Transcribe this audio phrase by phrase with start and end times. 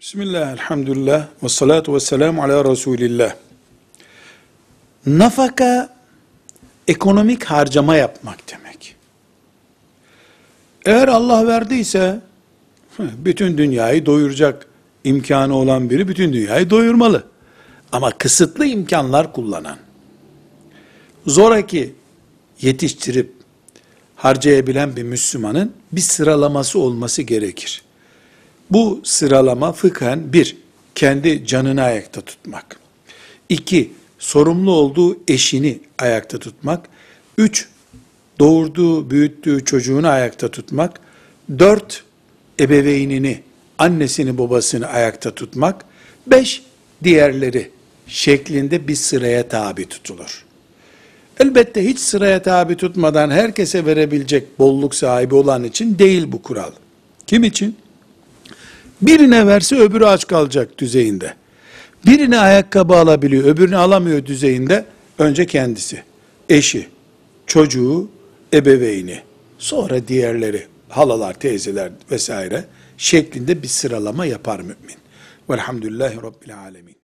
[0.00, 3.34] Bismillah, elhamdülillah, ve salatu ve selamu ala Resulillah.
[5.06, 5.96] Nafaka,
[6.88, 8.96] ekonomik harcama yapmak demek.
[10.86, 12.20] Eğer Allah verdiyse,
[12.98, 14.66] bütün dünyayı doyuracak
[15.04, 17.24] imkanı olan biri bütün dünyayı doyurmalı.
[17.92, 19.78] Ama kısıtlı imkanlar kullanan,
[21.26, 21.94] zoraki
[22.60, 23.32] yetiştirip
[24.16, 27.85] harcayabilen bir Müslümanın bir sıralaması olması gerekir.
[28.70, 30.56] Bu sıralama fıkhen bir,
[30.94, 32.80] kendi canını ayakta tutmak.
[33.48, 36.88] İki, sorumlu olduğu eşini ayakta tutmak.
[37.38, 37.68] Üç,
[38.38, 41.00] doğurduğu, büyüttüğü çocuğunu ayakta tutmak.
[41.58, 42.04] Dört,
[42.60, 43.40] ebeveynini,
[43.78, 45.84] annesini, babasını ayakta tutmak.
[46.26, 46.62] Beş,
[47.04, 47.70] diğerleri
[48.06, 50.44] şeklinde bir sıraya tabi tutulur.
[51.40, 56.70] Elbette hiç sıraya tabi tutmadan herkese verebilecek bolluk sahibi olan için değil bu kural.
[57.26, 57.76] Kim için?
[59.02, 61.34] Birine verse öbürü aç kalacak düzeyinde.
[62.06, 64.84] Birine ayakkabı alabiliyor, öbürünü alamıyor düzeyinde.
[65.18, 66.02] Önce kendisi,
[66.48, 66.88] eşi,
[67.46, 68.10] çocuğu,
[68.54, 69.20] ebeveyni,
[69.58, 72.64] sonra diğerleri, halalar, teyzeler vesaire
[72.96, 74.96] şeklinde bir sıralama yapar mümin.
[75.50, 76.96] Velhamdülillahi Rabbil Alemin.